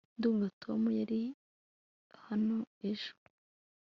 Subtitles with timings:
[0.17, 1.21] ndumva tom yari
[2.25, 2.57] hano
[2.89, 3.13] ejo